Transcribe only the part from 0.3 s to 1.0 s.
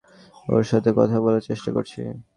আমি ওর সাথে